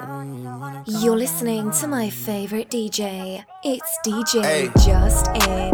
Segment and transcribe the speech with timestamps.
[0.00, 3.44] You're listening to my favorite DJ.
[3.64, 4.70] It's DJ hey.
[4.86, 5.72] Just In.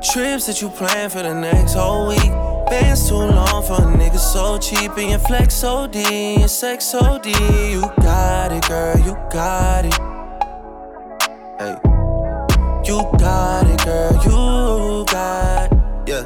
[0.00, 2.32] Trips that you plan for the next whole week.
[2.70, 4.96] Bands too long for a nigga so cheap.
[4.96, 7.26] And your flex OD, your sex OD.
[7.26, 9.94] You got it, girl, you got it.
[11.58, 11.76] Hey.
[12.88, 16.08] You got it, girl, you got it.
[16.08, 16.24] Yeah.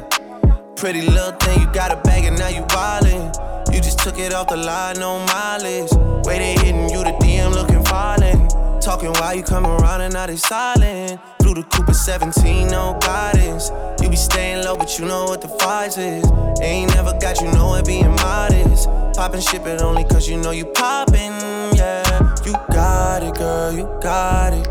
[0.77, 3.52] Pretty little thing, you got a bag and now you wildin'.
[3.73, 5.91] You just took it off the line, no mileage.
[6.27, 8.51] Way they hitting you, the DM looking violent.
[8.83, 11.19] Talking while you come around and now they silent.
[11.39, 13.71] Blue the Cooper 17, no guidance.
[13.99, 16.23] You be staying low, but you know what the price is.
[16.61, 18.87] Ain't never got you know it being modest.
[19.15, 21.33] Poppin' ship it only cause you know you poppin',
[21.75, 22.35] yeah.
[22.45, 24.67] You got it, girl, you got it.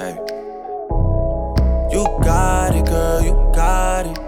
[0.00, 0.16] Hey.
[1.92, 4.27] You got it, girl, you got it.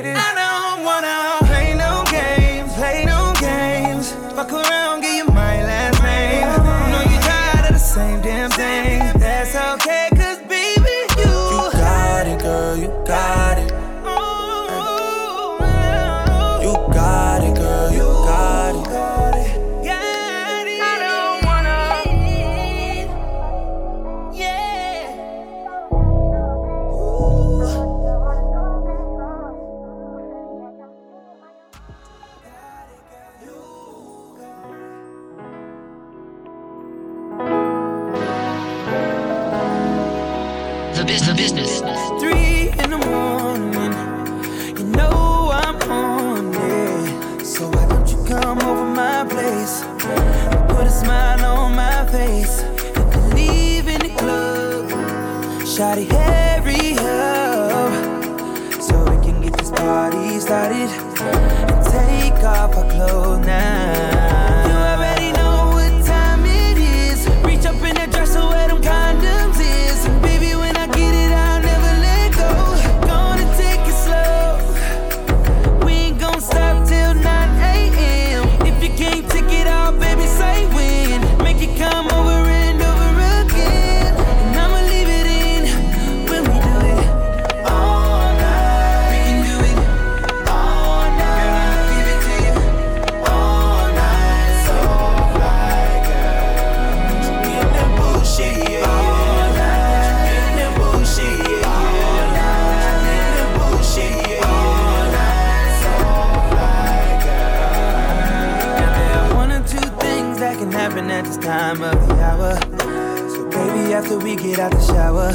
[114.51, 115.31] Get out the shower,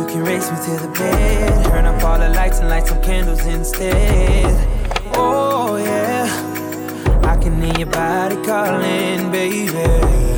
[0.00, 1.66] you can race me to the bed.
[1.66, 4.46] Turn up all the lights and light some candles instead.
[5.14, 6.26] Oh, yeah.
[7.24, 10.37] I can hear your body calling, baby.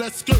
[0.00, 0.39] let's go.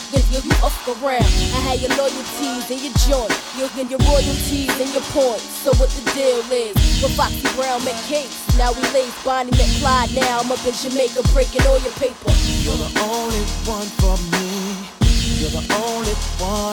[2.71, 3.31] in your joint.
[3.57, 5.43] you'll get your royalties and your points.
[5.43, 6.75] So what the deal is?
[7.03, 10.15] With Foxy Brown McCase, now we lays Bonnie and Clyde.
[10.15, 12.31] Now I'm up in Jamaica breaking all your paper.
[12.63, 14.87] You're the only one for me.
[15.39, 16.70] You're the only one.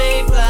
[0.00, 0.49] Little mama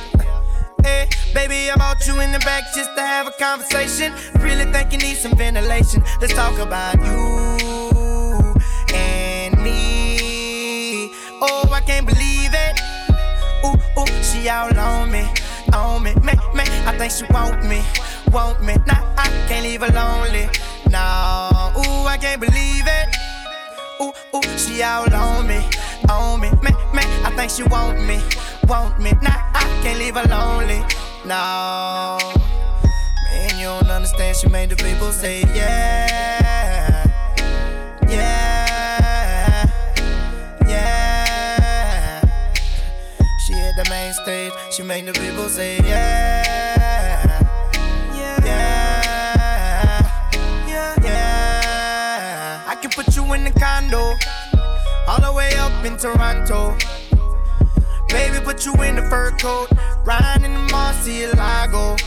[0.83, 4.13] Hey, baby, I brought you in the back just to have a conversation.
[4.41, 6.03] Really think you need some ventilation.
[6.19, 8.55] Let's talk about you
[8.93, 11.09] and me.
[11.41, 12.79] Oh, I can't believe it.
[13.63, 15.27] Ooh, ooh, she all on me,
[15.73, 16.63] on me, me, me.
[16.85, 17.83] I think she want me,
[18.31, 18.75] want me.
[18.87, 20.49] Nah, I can't leave her lonely.
[20.89, 23.15] Nah, ooh, I can't believe it.
[24.01, 25.61] Ooh, ooh, she all on me,
[26.09, 27.03] on me, me, me.
[27.23, 28.19] I think she want me,
[28.71, 29.11] want me.
[29.21, 30.79] Nah, I can't leave her lonely.
[31.25, 32.17] No,
[33.27, 34.37] man, you don't understand.
[34.37, 37.05] She made the people say yeah,
[38.07, 39.65] yeah,
[40.65, 42.21] yeah.
[43.45, 44.53] She hit the main stage.
[44.71, 47.41] She made the people say yeah,
[48.15, 48.47] yeah,
[50.65, 52.63] yeah, yeah.
[52.71, 54.15] I can put you in the condo,
[55.09, 56.77] all the way up in Toronto.
[58.11, 59.69] Baby, put you in the fur coat,
[60.03, 61.97] riding in the Murcielago.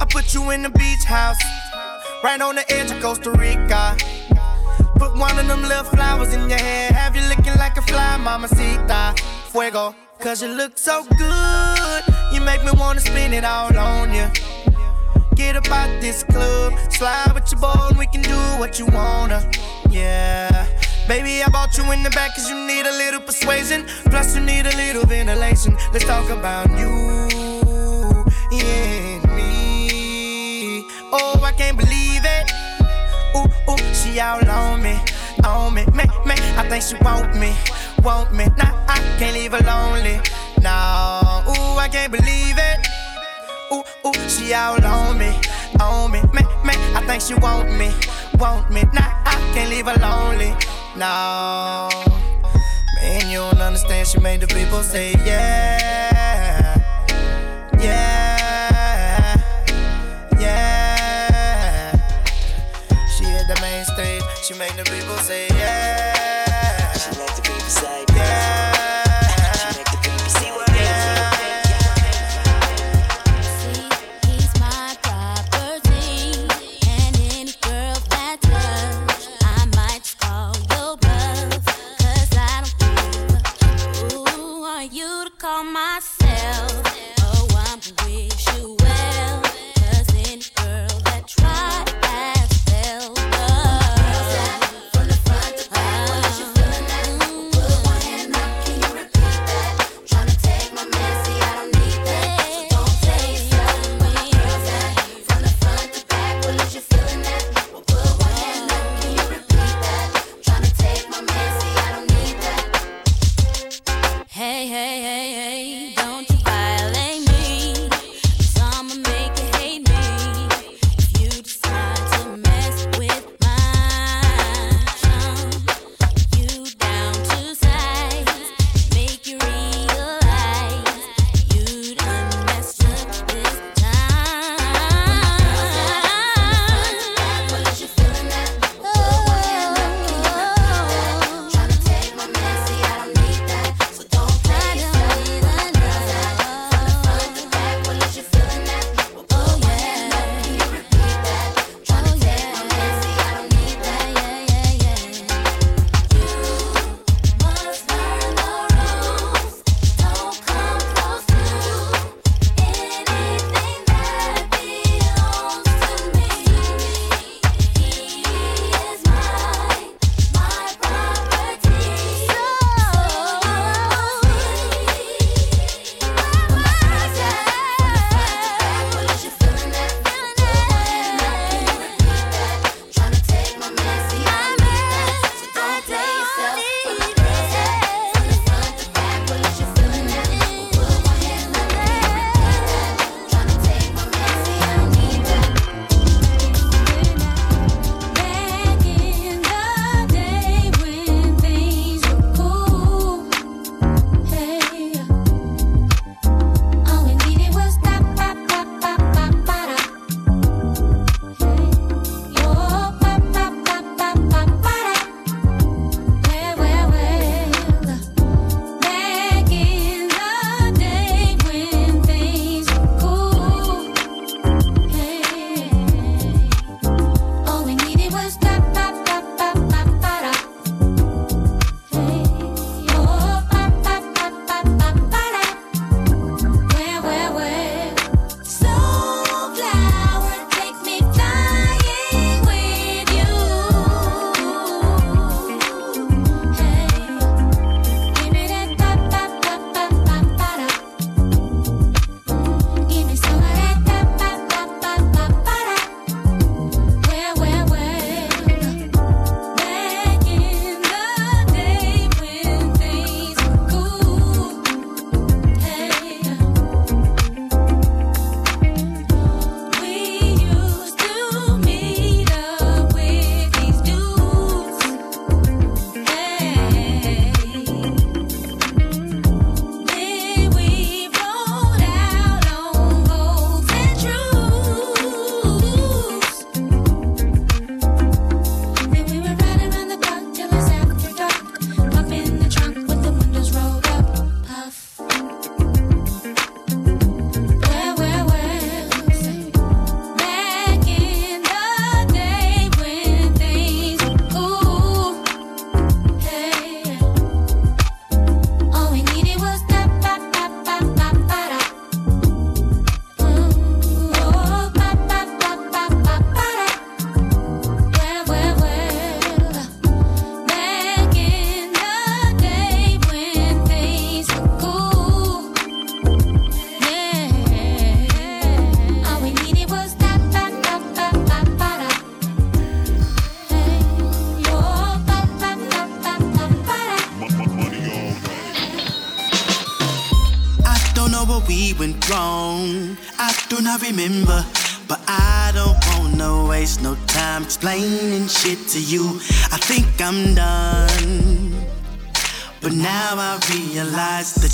[0.00, 1.42] I put you in the beach house,
[2.22, 3.96] right on the edge of Costa Rica.
[4.96, 8.16] Put one of them little flowers in your hair, have you looking like a fly,
[8.18, 9.20] mamacita.
[9.50, 14.30] Fuego, cause you look so good, you make me wanna spin it all on you.
[15.34, 18.86] Get up out this club, slide with your boy, and we can do what you
[18.86, 19.50] wanna.
[19.90, 20.73] Yeah.
[21.06, 23.84] Baby, I bought you in the back cause you need a little persuasion.
[24.06, 25.76] Plus, you need a little ventilation.
[25.92, 26.88] Let's talk about you
[28.50, 30.86] and me.
[31.12, 32.50] Oh, I can't believe it.
[33.36, 34.98] Ooh, ooh, she all on me,
[35.44, 36.36] on me, me, me.
[36.56, 37.52] I think she want me,
[38.02, 38.46] want me.
[38.56, 40.20] Nah, I can't leave her lonely.
[40.62, 42.86] Nah, ooh, I can't believe it.
[43.70, 45.38] Ooh, ooh, she all on me,
[45.80, 46.74] on me, me, me.
[46.96, 47.92] I think she want me,
[48.38, 48.84] want me.
[48.94, 50.54] Nah, I can't leave her lonely.
[50.96, 51.88] No,
[53.00, 54.06] man, you don't understand.
[54.06, 56.78] She made the people say yeah,
[57.80, 59.36] yeah,
[60.38, 61.96] yeah.
[63.16, 64.22] She hit the main stage.
[64.44, 65.48] She made the people say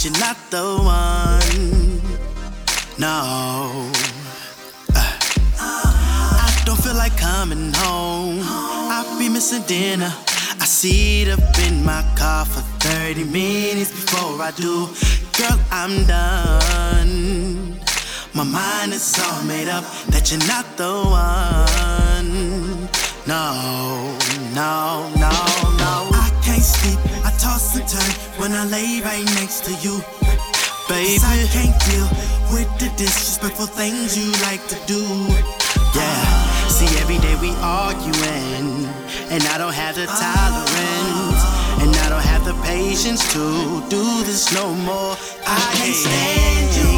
[0.00, 2.00] but you're not the one.
[2.98, 3.90] No.
[4.94, 5.16] Uh.
[5.58, 8.40] I don't feel like coming home.
[8.42, 10.12] I'll be missing dinner.
[10.60, 14.88] I sit up in my car for 30 minutes before I do.
[15.36, 17.78] Girl, I'm done.
[18.32, 20.89] My mind is all made up that you're not the
[28.52, 30.00] I lay right next to you.
[30.88, 32.08] Baby, Cause I can't deal
[32.50, 35.02] with the disrespectful things you like to do.
[35.94, 38.86] Yeah, see, every day we arguing,
[39.30, 41.42] and I don't have the tolerance,
[41.82, 45.16] and I don't have the patience to do this no more.
[45.46, 46.90] I can't stand you.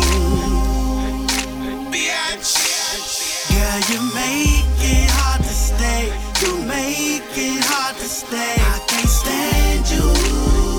[3.90, 6.12] You make it hard to stay.
[6.40, 8.54] You make it hard to stay.
[8.58, 10.71] I can't stand you.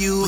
[0.00, 0.26] you.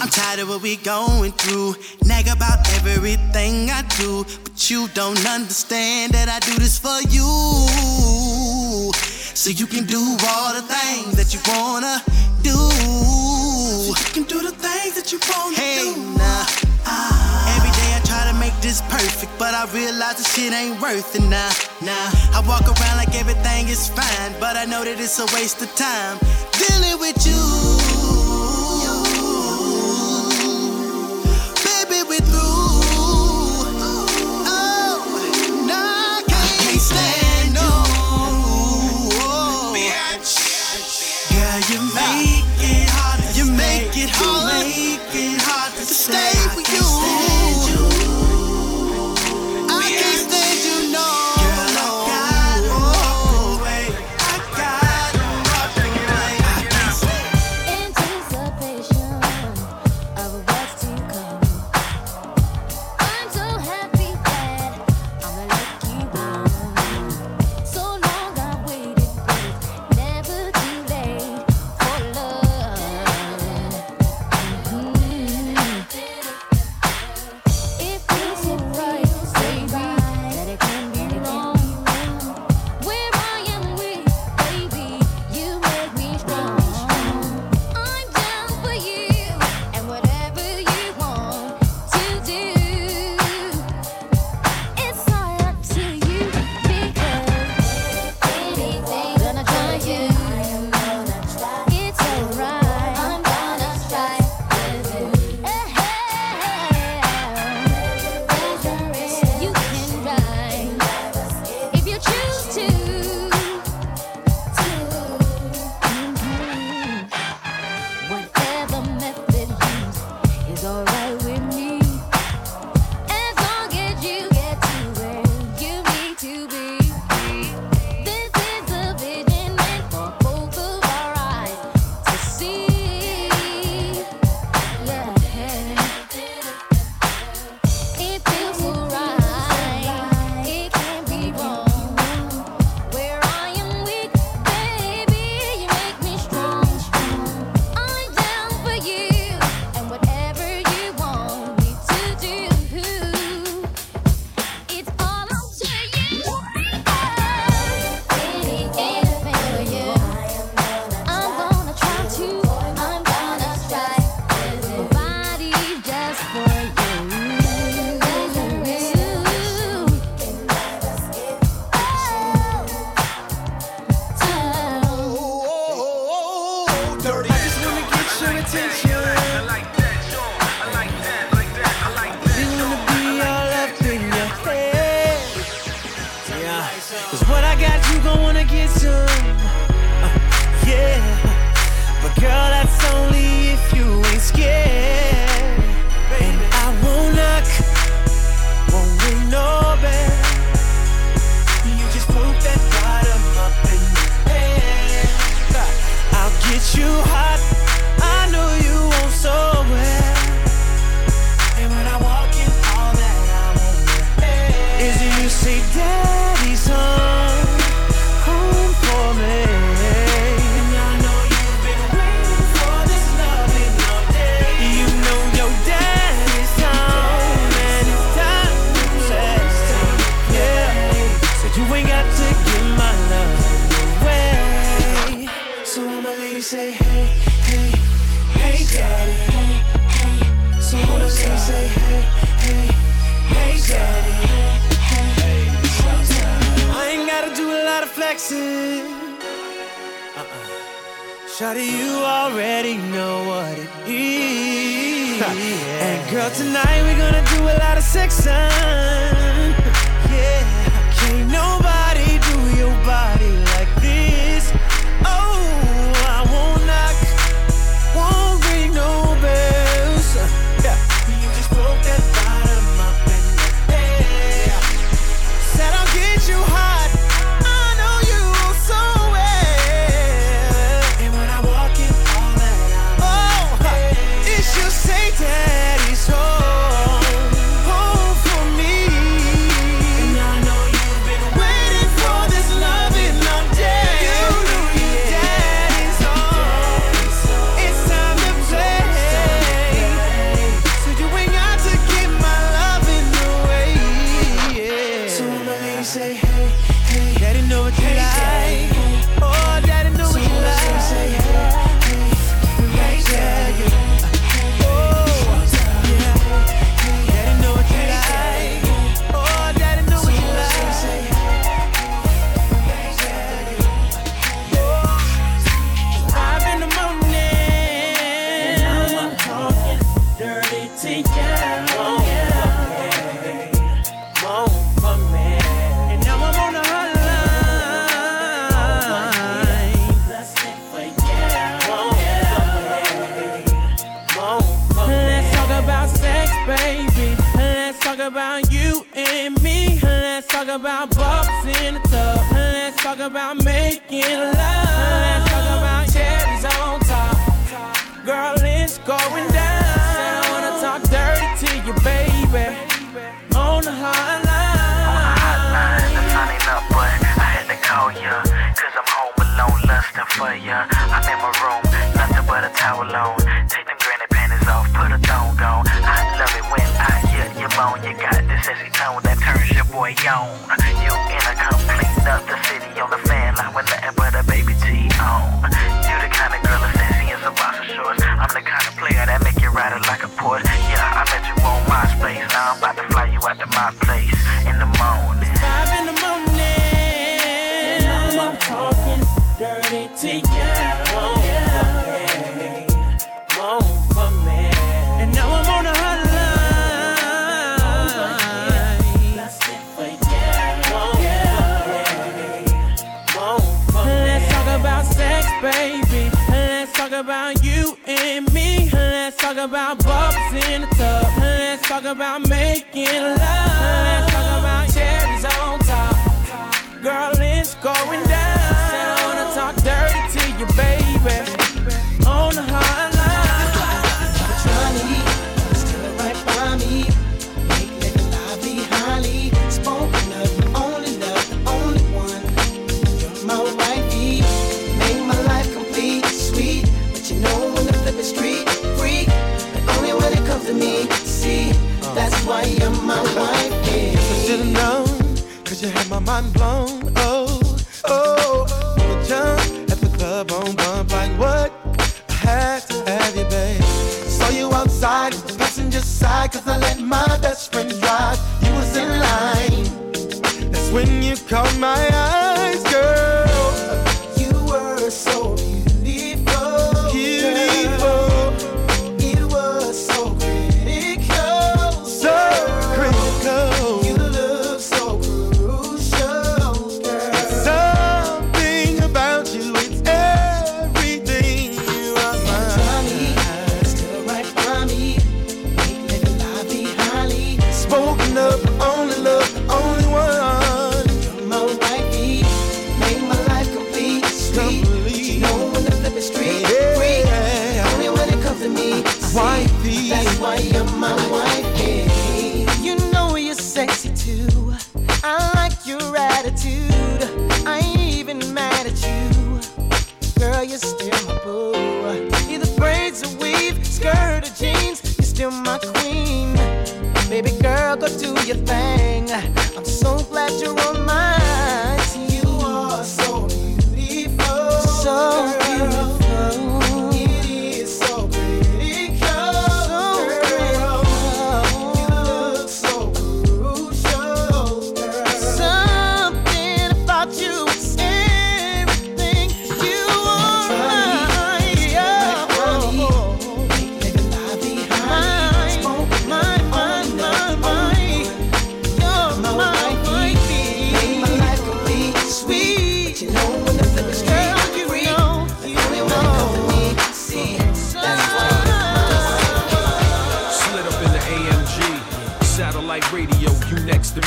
[0.00, 1.74] I'm tired of what we going through.
[2.04, 7.24] Nag about everything I do, but you don't understand that I do this for you.
[9.34, 12.02] So you can do all the things that you wanna
[12.42, 12.52] do.
[12.52, 15.96] So you can do the things that you wanna hey, do.
[16.18, 16.44] Nah.
[16.84, 17.56] Ah.
[17.56, 21.14] Every day I try to make this perfect, but I realize this shit ain't worth
[21.14, 21.50] it now.
[21.80, 21.88] Nah.
[21.88, 22.38] nah.
[22.38, 25.74] I walk around like everything is fine, but I know that it's a waste of
[25.74, 26.18] time
[26.52, 28.19] dealing with you.
[31.90, 32.79] baby, we through.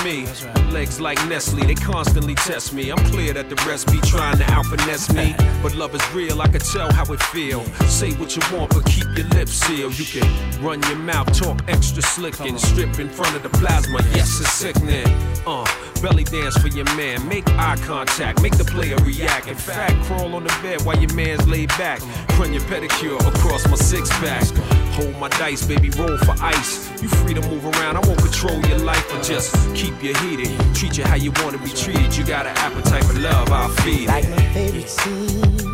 [0.04, 0.26] me.
[0.26, 2.92] That's right legs like Nestle, they constantly test me.
[2.92, 5.36] I'm clear that the rest be trying to out finesse me.
[5.62, 7.64] But love is real, I can tell how it feel.
[7.88, 9.98] Say what you want, but keep your lips sealed.
[9.98, 14.00] You can run your mouth, talk extra slick, and strip in front of the plasma.
[14.16, 15.06] Yes, it's sickening.
[15.46, 15.66] Uh,
[16.02, 19.48] belly dance for your man, make eye contact, make the player react.
[19.48, 22.02] In fact, crawl on the bed while your man's laid back.
[22.40, 24.48] Run your pedicure across my six pack.
[24.94, 26.90] Hold my dice, baby, roll for ice.
[27.02, 30.63] You free to move around, I won't control your life, but just keep you heated.
[30.74, 32.16] Treat you how you want to be treated.
[32.16, 34.08] You got an appetite for love, I'll feed it.
[34.08, 35.74] Like my favorite scene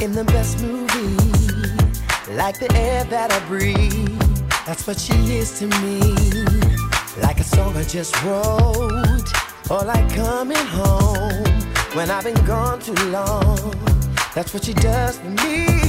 [0.00, 1.16] in the best movie.
[2.34, 4.18] Like the air that I breathe.
[4.66, 6.00] That's what she is to me.
[7.20, 9.30] Like a song I just wrote.
[9.70, 11.44] Or like coming home
[11.94, 13.74] when I've been gone too long.
[14.34, 15.81] That's what she does for me.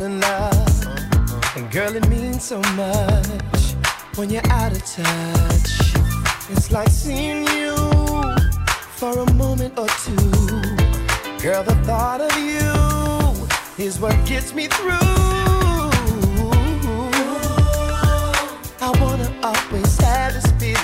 [0.00, 0.86] in love.
[1.56, 3.74] And girl, it means so much
[4.16, 5.94] when you're out of touch.
[6.50, 7.76] It's like seeing you
[8.96, 10.14] for a moment or two.
[11.42, 14.98] Girl, the thought of you is what gets me through.
[18.80, 20.77] I wanna always have this feeling.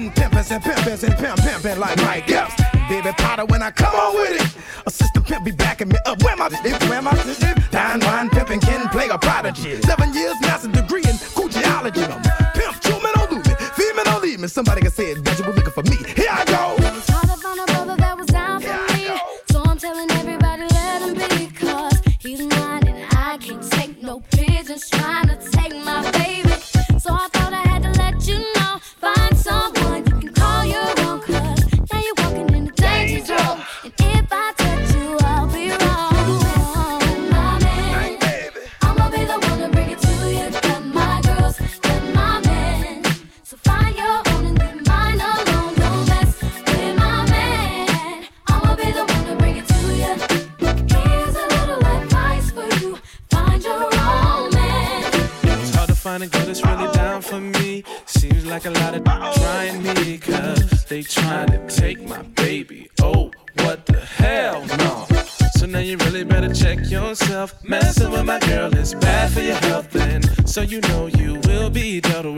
[0.00, 2.54] been pimpin' and pimpin' and pimpin', like Mike Epps.
[2.88, 4.56] Baby powder when I come on with it.
[4.84, 6.22] A sister pimp be backing me up.
[6.22, 7.54] Where my bitch, where my sister?
[7.70, 9.80] Dine, wine, pimpin' can play a prodigy.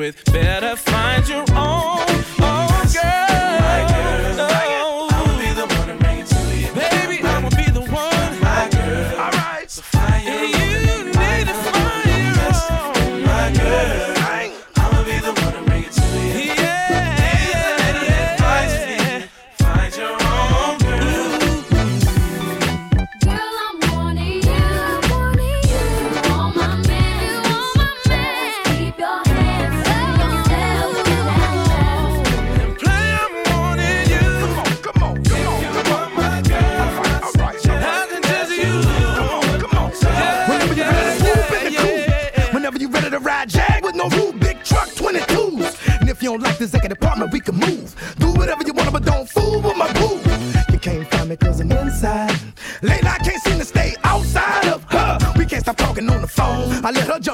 [0.09, 0.24] with.
[0.32, 2.07] Better find your own.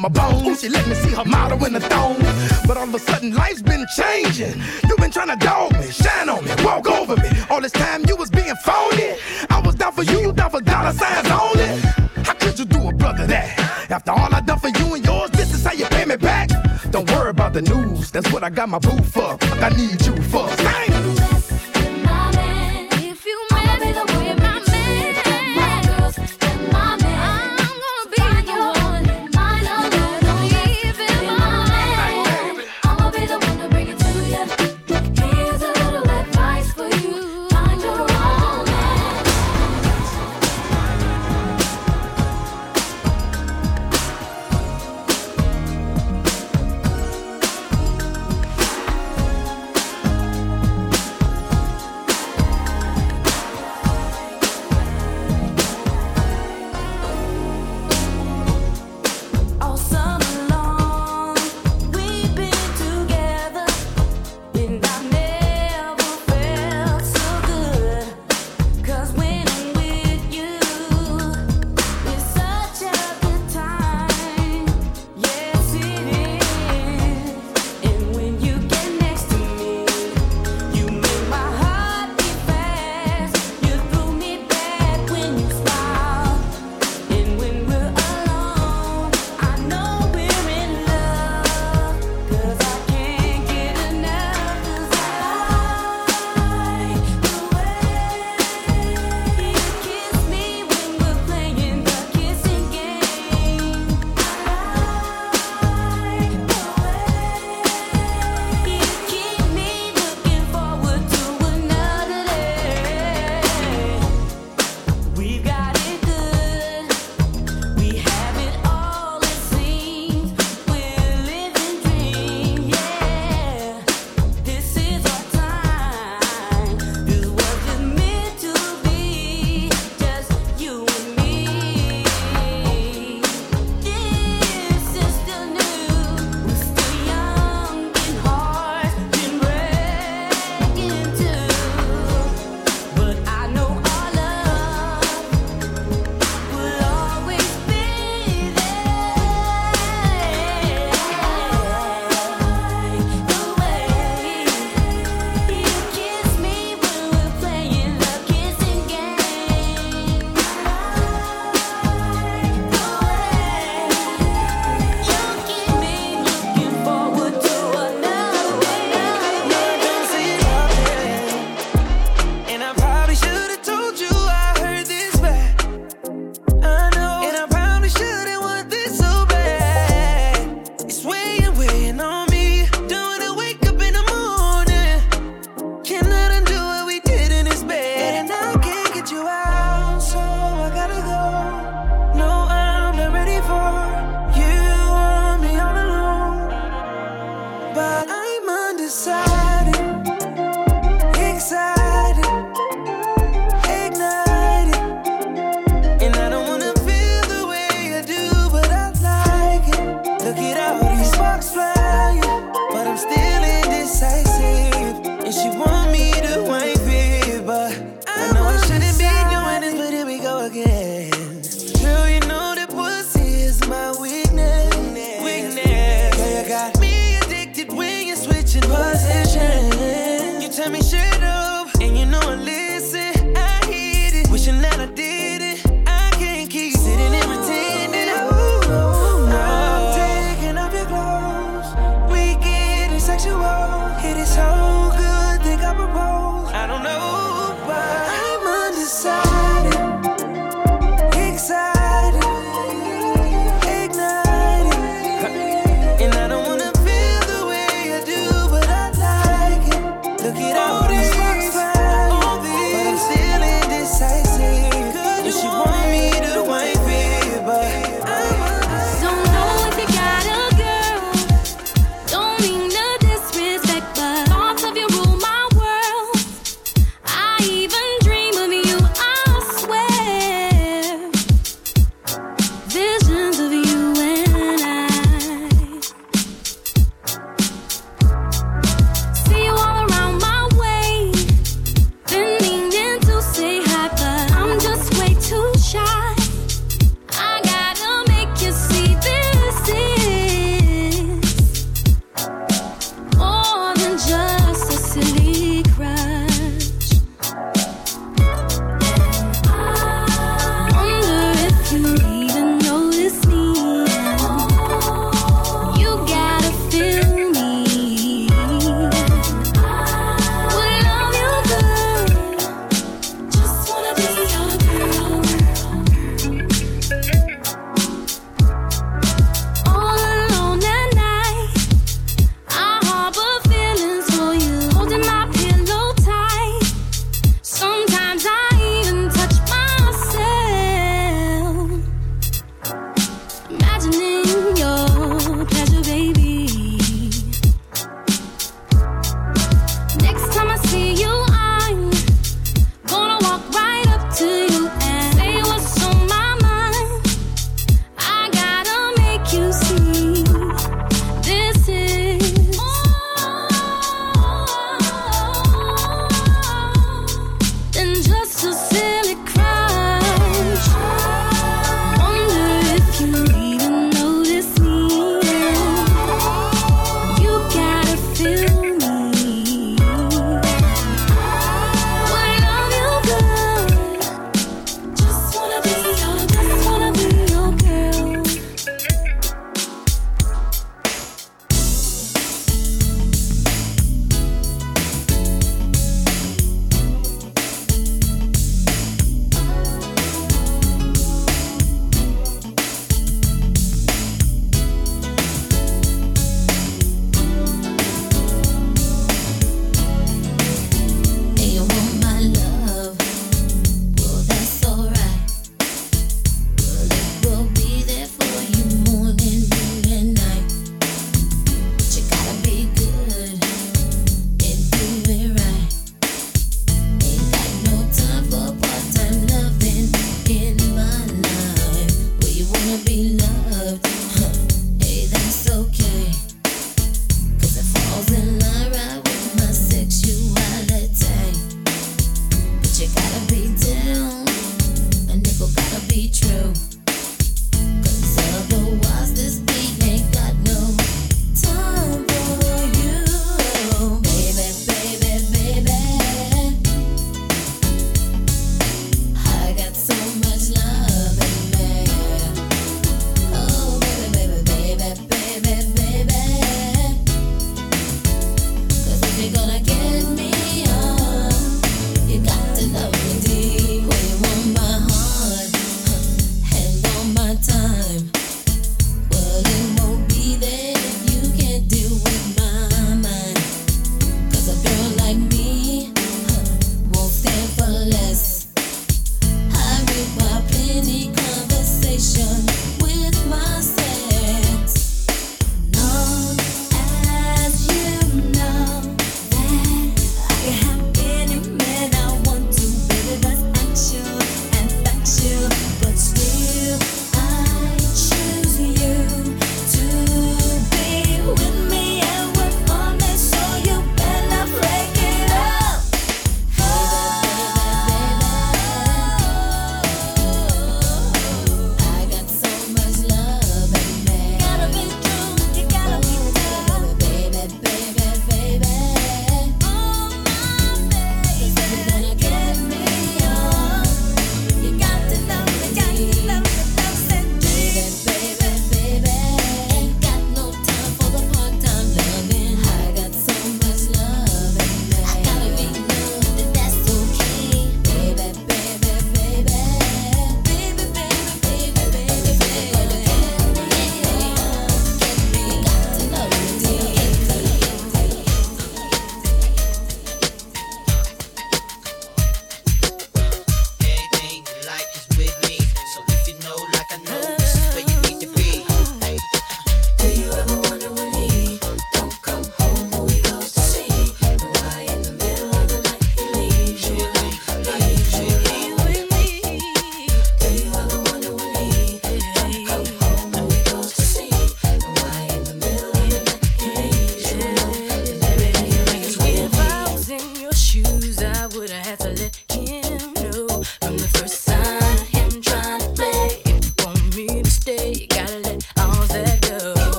[0.00, 0.60] my bones.
[0.60, 2.16] She let me see her model in the thong.
[2.66, 4.60] But all of a sudden, life's been changing.
[4.88, 7.28] you been trying to dog me, shine on me, walk over me.
[7.50, 9.16] All this time, you was being phony.
[9.50, 11.66] I was down for you, you down for dollar signs only.
[12.24, 13.58] How could you do a brother that?
[13.90, 16.48] After all I done for you and yours, this is how you pay me back.
[16.90, 19.36] Don't worry about the news, that's what I got my boo for.
[19.62, 20.48] I need you for.
[20.48, 20.89] Same.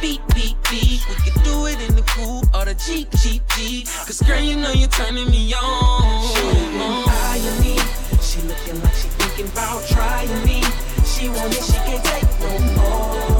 [0.00, 1.00] Beat, beat, beat.
[1.08, 3.86] We can do it in the coupe or the Jeep, Jeep, Jeep.
[3.86, 7.08] Cause girl, you know you're turning me on.
[7.08, 7.78] eyeing me.
[8.20, 10.62] She looking like she thinking about trying me.
[11.04, 13.37] She want it, she can't take no more.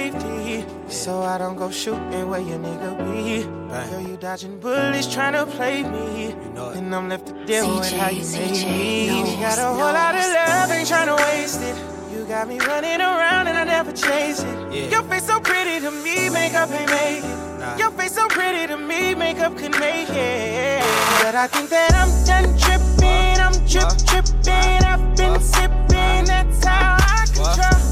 [0.00, 0.64] Safety.
[0.88, 3.44] So I don't go shooting where your nigga be.
[3.90, 6.34] Girl, you dodging bullets trying to play me.
[6.78, 9.40] And I'm left to deal with how you made me.
[9.40, 11.76] Got a whole lot of love, ain't trying to waste it.
[12.12, 14.90] You got me running around and I never chase it.
[14.90, 17.78] Your face so pretty to me, makeup ain't make it.
[17.78, 20.82] Your face so pretty to me, makeup could make it.
[21.22, 24.82] But I think that I'm done tripping, I'm trip tripping.
[24.92, 27.89] I've been sipping, that's how I control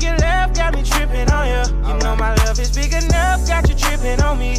[0.00, 1.88] girl, your love got me tripping on you.
[1.88, 4.56] You know my love is big enough, got you tripping on me.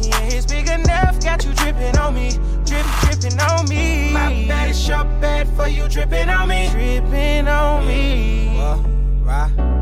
[0.00, 2.30] Yeah, it's big enough, got you dripping on me.
[2.64, 4.12] Drip, dripping on me.
[4.12, 6.68] My bad is your bad for you dripping on me.
[6.70, 8.56] Dripping on me.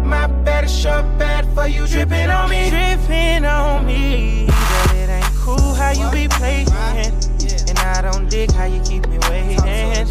[0.04, 2.70] My bad is your bad for you dripping on me.
[2.70, 4.46] Dripping on me.
[4.46, 6.68] But it ain't cool how you be playing.
[6.70, 7.35] I
[8.12, 9.58] don't dig how you keep me waiting.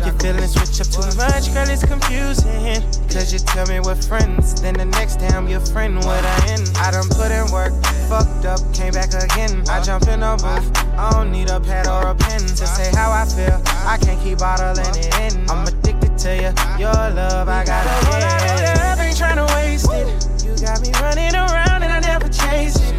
[0.03, 2.83] Your feelings switch up too much, girl, it's confusing.
[3.07, 5.95] Cause you tell me we're friends, then the next day I'm your friend.
[5.95, 6.69] What I end?
[6.75, 7.73] I done put in work,
[8.09, 9.63] fucked up, came back again.
[9.69, 10.67] I jump in a booth,
[10.97, 13.61] I don't need a pad or a pen to say how I feel.
[13.87, 15.49] I can't keep bottling it in.
[15.49, 18.77] I'm addicted to you, your love, I gotta get.
[18.77, 20.43] Love ain't trying to waste it.
[20.43, 22.94] You got me running around and I never chase it.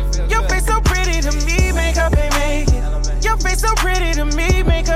[3.56, 4.95] So pretty to me, makeup